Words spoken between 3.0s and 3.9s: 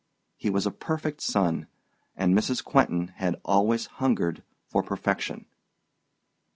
had always